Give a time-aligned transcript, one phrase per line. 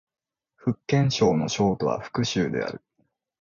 [0.55, 2.81] 福建省の省都は福州である